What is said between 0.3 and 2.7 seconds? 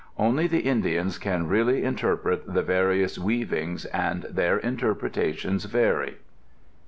the Indians can really interpret the